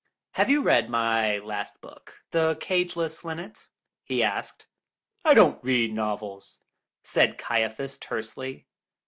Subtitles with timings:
[0.31, 3.67] "Have you read my last book, The Cageless Linnet?"
[4.03, 4.65] he asked.
[5.23, 6.59] "I don't read novels,"
[7.03, 8.65] said Caiaphas tersely.